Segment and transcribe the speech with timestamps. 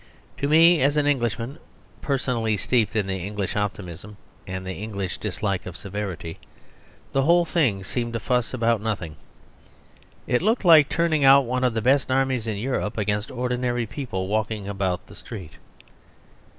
[0.37, 1.59] To me, as an Englishman
[2.01, 6.39] (personally steeped in the English optimism and the English dislike of severity),
[7.13, 9.15] the whole thing seemed a fuss about nothing.
[10.25, 14.27] It looked like turning out one of the best armies in Europe against ordinary people
[14.27, 15.51] walking about the street.